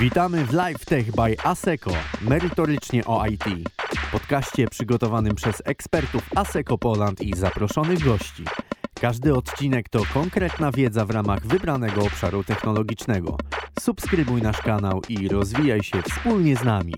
[0.00, 1.90] Witamy w Live Tech by ASECO,
[2.22, 3.44] merytorycznie o IT.
[4.12, 8.44] Podcaście przygotowanym przez ekspertów ASECO Poland i zaproszonych gości.
[9.00, 13.36] Każdy odcinek to konkretna wiedza w ramach wybranego obszaru technologicznego.
[13.80, 16.94] Subskrybuj nasz kanał i rozwijaj się wspólnie z nami.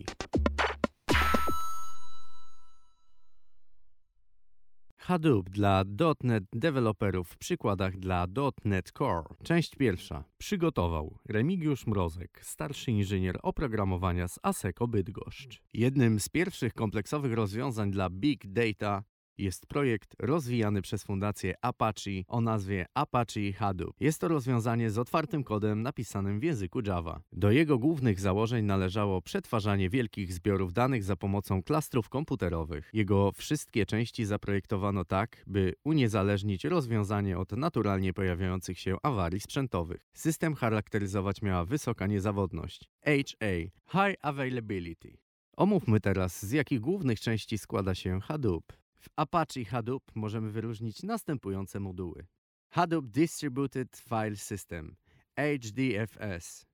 [5.06, 5.84] Hadoop dla
[6.22, 8.26] .NET deweloperów w przykładach dla
[8.64, 9.24] .NET Core.
[9.42, 10.24] Część pierwsza.
[10.38, 15.62] Przygotował Remigiusz Mrozek, starszy inżynier oprogramowania z ASECO Bydgoszcz.
[15.74, 19.04] Jednym z pierwszych kompleksowych rozwiązań dla Big Data
[19.38, 23.96] jest projekt rozwijany przez fundację Apache o nazwie Apache Hadoop.
[24.00, 27.20] Jest to rozwiązanie z otwartym kodem napisanym w języku Java.
[27.32, 32.90] Do jego głównych założeń należało przetwarzanie wielkich zbiorów danych za pomocą klastrów komputerowych.
[32.92, 40.06] Jego wszystkie części zaprojektowano tak, by uniezależnić rozwiązanie od naturalnie pojawiających się awarii sprzętowych.
[40.14, 43.46] System charakteryzować miała wysoka niezawodność HA
[43.92, 45.16] High Availability.
[45.56, 48.83] Omówmy teraz, z jakich głównych części składa się Hadoop.
[49.04, 52.26] W Apache Hadoop możemy wyróżnić następujące moduły.
[52.70, 54.96] Hadoop Distributed File System
[55.36, 56.66] HDFS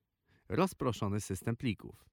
[0.49, 2.09] rozproszony system plików.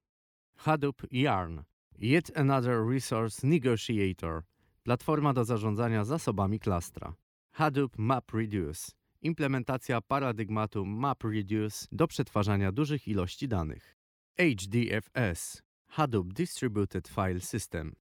[0.57, 1.59] Hadoop Yarn
[1.99, 4.43] Yet Another Resource Negotiator
[4.83, 7.15] platforma do zarządzania zasobami klastra.
[7.51, 13.97] Hadoop MapReduce implementacja paradygmatu MapReduce do przetwarzania dużych ilości danych.
[14.37, 17.95] HDFS Hadoop Distributed File System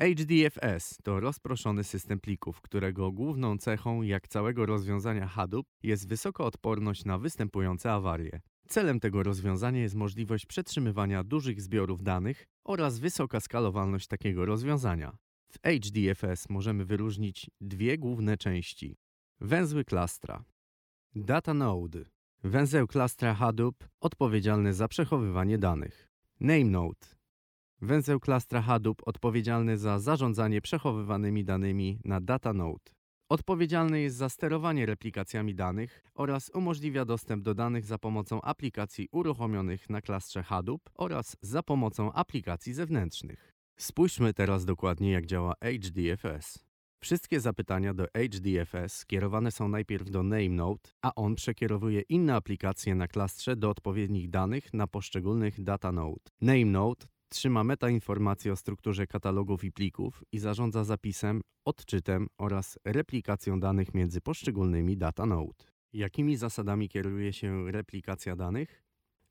[0.00, 7.04] HDFS to rozproszony system plików, którego główną cechą, jak całego rozwiązania Hadoop, jest wysoka odporność
[7.04, 8.40] na występujące awarie.
[8.68, 15.16] Celem tego rozwiązania jest możliwość przetrzymywania dużych zbiorów danych oraz wysoka skalowalność takiego rozwiązania.
[15.52, 18.96] W HDFS możemy wyróżnić dwie główne części.
[19.40, 20.44] Węzły klastra.
[21.14, 22.04] Data Node.
[22.44, 26.08] Węzeł klastra Hadoop odpowiedzialny za przechowywanie danych.
[26.40, 27.06] Name Node
[27.80, 32.92] węzeł klastra Hadoop odpowiedzialny za zarządzanie przechowywanymi danymi na Data Node.
[33.28, 39.90] Odpowiedzialny jest za sterowanie replikacjami danych oraz umożliwia dostęp do danych za pomocą aplikacji uruchomionych
[39.90, 43.52] na klastrze Hadoop oraz za pomocą aplikacji zewnętrznych.
[43.78, 46.64] Spójrzmy teraz dokładnie jak działa HDFS.
[47.00, 53.08] Wszystkie zapytania do HDFS skierowane są najpierw do NameNode, a on przekierowuje inne aplikacje na
[53.08, 56.30] klastrze do odpowiednich danych na poszczególnych data node.
[56.40, 63.94] NameNode trzyma metainformacje o strukturze katalogów i plików i zarządza zapisem, odczytem oraz replikacją danych
[63.94, 65.64] między poszczególnymi data node.
[65.92, 68.82] Jakimi zasadami kieruje się replikacja danych?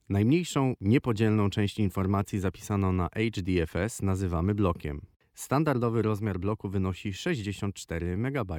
[0.09, 5.01] Najmniejszą, niepodzielną część informacji zapisaną na HDFS nazywamy blokiem.
[5.33, 8.53] Standardowy rozmiar bloku wynosi 64 MB.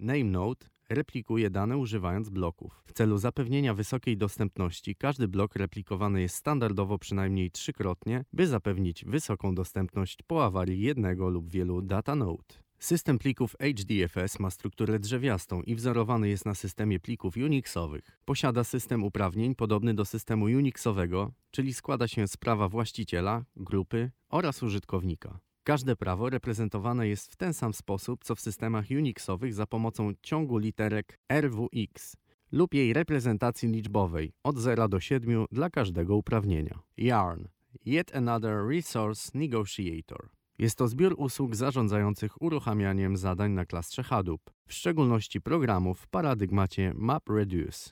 [0.00, 2.82] NameNode replikuje dane używając bloków.
[2.86, 9.54] W celu zapewnienia wysokiej dostępności każdy blok replikowany jest standardowo przynajmniej trzykrotnie, by zapewnić wysoką
[9.54, 12.54] dostępność po awarii jednego lub wielu data node.
[12.78, 18.18] System plików HDFS ma strukturę drzewiastą i wzorowany jest na systemie plików Unixowych.
[18.24, 24.62] Posiada system uprawnień podobny do systemu Unixowego, czyli składa się z prawa właściciela, grupy oraz
[24.62, 25.38] użytkownika.
[25.64, 30.58] Każde prawo reprezentowane jest w ten sam sposób, co w systemach Unixowych za pomocą ciągu
[30.58, 32.16] literek RWX
[32.52, 36.78] lub jej reprezentacji liczbowej od 0 do 7 dla każdego uprawnienia.
[36.96, 37.44] Yarn
[37.86, 40.28] Yet Another Resource Negotiator
[40.58, 46.92] jest to zbiór usług zarządzających uruchamianiem zadań na klastrze Hadoop, w szczególności programów w paradygmacie
[46.94, 47.90] MapReduce.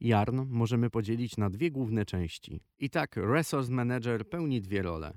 [0.00, 2.60] Yarn możemy podzielić na dwie główne części.
[2.78, 5.12] I tak Resource Manager pełni dwie role.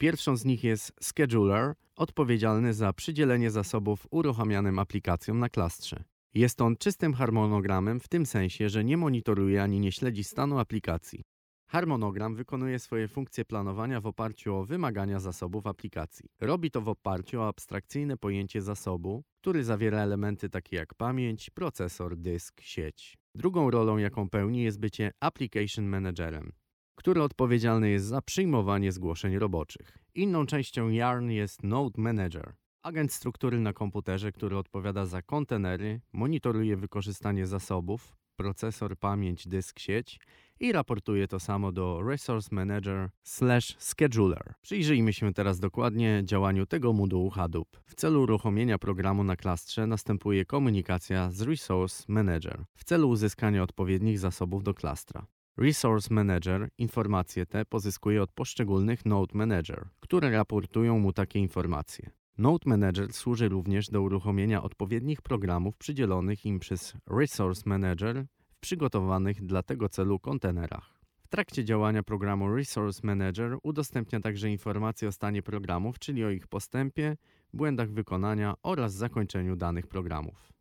[0.00, 6.04] Pierwszą z nich jest Scheduler, odpowiedzialny za przydzielenie zasobów uruchamianym aplikacjom na klastrze.
[6.34, 11.22] Jest on czystym harmonogramem w tym sensie, że nie monitoruje ani nie śledzi stanu aplikacji.
[11.70, 16.28] Harmonogram wykonuje swoje funkcje planowania w oparciu o wymagania zasobów aplikacji.
[16.40, 22.16] Robi to w oparciu o abstrakcyjne pojęcie zasobu, który zawiera elementy takie jak pamięć, procesor,
[22.16, 23.18] dysk, sieć.
[23.34, 26.52] Drugą rolą, jaką pełni, jest bycie application managerem
[27.00, 29.98] który odpowiedzialny jest za przyjmowanie zgłoszeń roboczych.
[30.14, 32.52] Inną częścią Yarn jest Node Manager,
[32.82, 40.20] agent struktury na komputerze, który odpowiada za kontenery, monitoruje wykorzystanie zasobów, procesor, pamięć, dysk, sieć
[40.60, 44.54] i raportuje to samo do Resource Manager slash Scheduler.
[44.62, 47.68] Przyjrzyjmy się teraz dokładnie działaniu tego modułu Hadoop.
[47.86, 54.18] W celu uruchomienia programu na klastrze następuje komunikacja z Resource Manager w celu uzyskania odpowiednich
[54.18, 55.26] zasobów do klastra.
[55.60, 62.10] Resource Manager informacje te pozyskuje od poszczególnych Node Manager, które raportują mu takie informacje.
[62.38, 69.46] Node Manager służy również do uruchomienia odpowiednich programów przydzielonych im przez Resource Manager w przygotowanych
[69.46, 71.00] dla tego celu kontenerach.
[71.28, 77.16] trakcie działania programu Resource Manager udostępnia także informacje o stanie programów, czyli o ich postępie,
[77.52, 80.52] błędach wykonania oraz zakończeniu danych programów.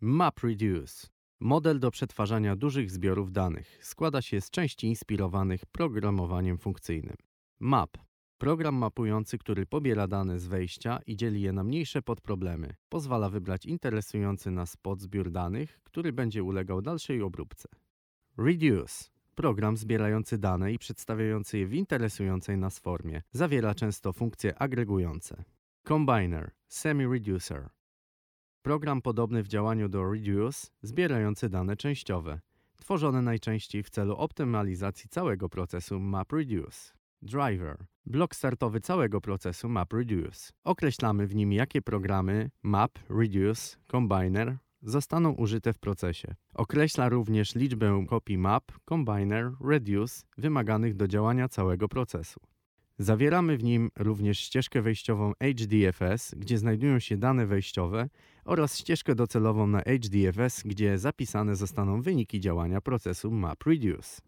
[0.00, 1.13] MapReduce
[1.44, 7.16] Model do przetwarzania dużych zbiorów danych składa się z części inspirowanych programowaniem funkcyjnym.
[7.60, 7.98] Map
[8.38, 13.66] Program mapujący, który pobiera dane z wejścia i dzieli je na mniejsze podproblemy, pozwala wybrać
[13.66, 17.68] interesujący nas podzbiór danych, który będzie ulegał dalszej obróbce.
[18.38, 19.04] Reduce
[19.34, 23.22] program zbierający dane i przedstawiający je w interesującej nas formie.
[23.32, 25.44] Zawiera często funkcje agregujące.
[25.88, 27.68] Combiner, semi-reducer.
[28.64, 32.40] Program podobny w działaniu do reduce, zbierający dane częściowe,
[32.76, 36.92] tworzony najczęściej w celu optymalizacji całego procesu MapReduce.
[37.22, 40.52] Driver, blok startowy całego procesu MapReduce.
[40.64, 46.34] Określamy w nim, jakie programy Map, Reduce, Combiner zostaną użyte w procesie.
[46.54, 52.40] Określa również liczbę kopii map, combiner, reduce wymaganych do działania całego procesu.
[52.98, 58.08] Zawieramy w nim również ścieżkę wejściową HDFS, gdzie znajdują się dane wejściowe
[58.44, 64.20] oraz ścieżkę docelową na HDFS, gdzie zapisane zostaną wyniki działania procesu MapReduce.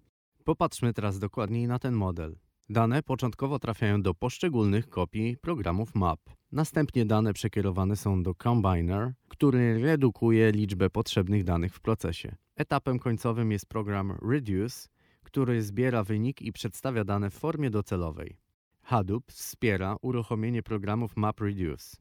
[0.45, 2.37] Popatrzmy teraz dokładniej na ten model.
[2.69, 6.21] Dane początkowo trafiają do poszczególnych kopii programów map.
[6.53, 12.37] Następnie dane przekierowane są do Combiner, który redukuje liczbę potrzebnych danych w procesie.
[12.57, 14.89] Etapem końcowym jest program Reduce,
[15.23, 18.37] który zbiera wynik i przedstawia dane w formie docelowej.
[18.83, 21.97] Hadoop wspiera uruchomienie programów MapReduce.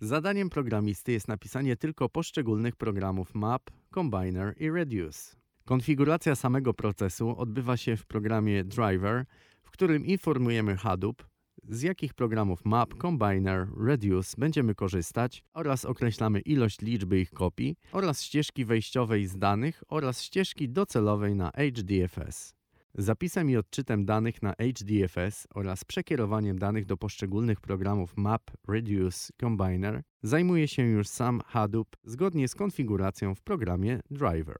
[0.00, 3.62] Zadaniem programisty jest napisanie tylko poszczególnych programów Map,
[3.94, 5.36] Combiner i Reduce.
[5.64, 9.24] Konfiguracja samego procesu odbywa się w programie Driver,
[9.62, 11.26] w którym informujemy Hadoop,
[11.68, 18.22] z jakich programów Map, Combiner, Reduce będziemy korzystać oraz określamy ilość liczby ich kopii oraz
[18.22, 22.54] ścieżki wejściowej z danych oraz ścieżki docelowej na HDFS.
[22.98, 30.02] Zapisem i odczytem danych na HDFS oraz przekierowaniem danych do poszczególnych programów Map, Reduce, Combiner
[30.22, 34.58] zajmuje się już sam Hadoop zgodnie z konfiguracją w programie Driver.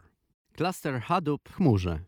[0.53, 2.00] Cluster Hadoop w chmurze.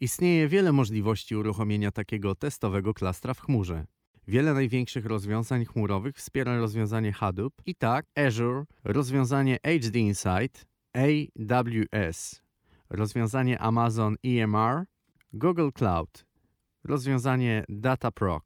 [0.00, 3.86] Istnieje wiele możliwości uruchomienia takiego testowego klastra w chmurze.
[4.28, 12.42] Wiele największych rozwiązań chmurowych wspiera rozwiązanie Hadoop i tak Azure, rozwiązanie HD Insight, AWS,
[12.90, 14.84] rozwiązanie Amazon EMR,
[15.36, 16.24] Google Cloud,
[16.84, 18.42] rozwiązanie Dataproc,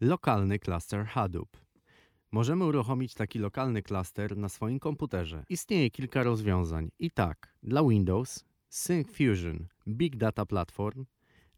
[0.00, 1.56] lokalny klaster Hadoop.
[2.32, 5.44] Możemy uruchomić taki lokalny klaster na swoim komputerze.
[5.48, 6.90] Istnieje kilka rozwiązań.
[6.98, 11.04] I tak, dla Windows SyncFusion Big Data Platform,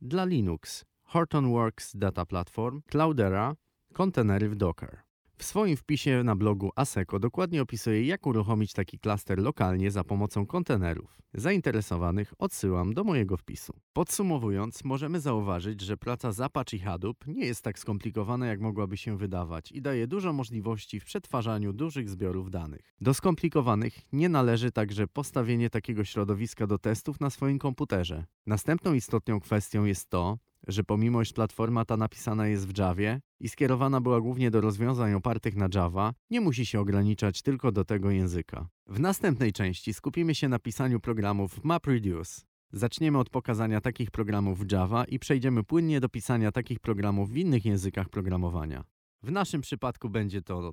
[0.02, 3.56] dla Linux Hortonworks Data Platform, Cloudera,
[3.92, 5.03] kontenery w Docker.
[5.36, 10.46] W swoim wpisie na blogu ASECO dokładnie opisuję, jak uruchomić taki klaster lokalnie za pomocą
[10.46, 11.18] kontenerów.
[11.34, 13.72] Zainteresowanych odsyłam do mojego wpisu.
[13.92, 19.18] Podsumowując, możemy zauważyć, że praca z Apache Hadoop nie jest tak skomplikowana, jak mogłaby się
[19.18, 22.94] wydawać i daje dużo możliwości w przetwarzaniu dużych zbiorów danych.
[23.00, 28.24] Do skomplikowanych nie należy także postawienie takiego środowiska do testów na swoim komputerze.
[28.46, 33.48] Następną istotną kwestią jest to, że pomimo iż platforma ta napisana jest w Javie i
[33.48, 38.10] skierowana była głównie do rozwiązań opartych na Java, nie musi się ograniczać tylko do tego
[38.10, 38.68] języka.
[38.86, 42.42] W następnej części skupimy się na pisaniu programów MapReduce.
[42.72, 47.36] Zaczniemy od pokazania takich programów w Java i przejdziemy płynnie do pisania takich programów w
[47.36, 48.84] innych językach programowania.
[49.22, 50.72] W naszym przypadku będzie to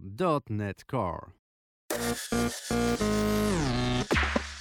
[0.50, 1.32] .NET Core.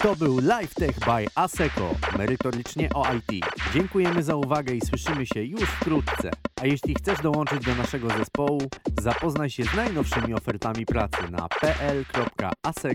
[0.02, 3.44] To był LifeTech by ASECO, merytorycznie o IT.
[3.74, 6.30] Dziękujemy za uwagę i słyszymy się już wkrótce.
[6.62, 8.62] A jeśli chcesz dołączyć do naszego zespołu,
[9.00, 12.88] zapoznaj się z najnowszymi ofertami pracy na pl.aseco.com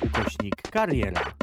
[0.00, 1.37] ukośnik kariera.